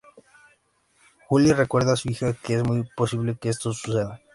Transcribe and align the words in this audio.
Julie 1.27 1.53
recuerda 1.53 1.93
a 1.93 1.95
su 1.95 2.09
hija 2.09 2.33
que 2.33 2.55
es 2.55 2.63
muy 2.63 2.89
posible 2.97 3.35
que 3.35 3.49
esto 3.49 3.71
suceda. 3.71 4.19